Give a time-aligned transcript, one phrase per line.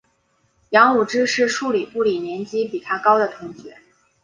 [0.71, 3.77] 杨武之是数理部里年级比他高的同学。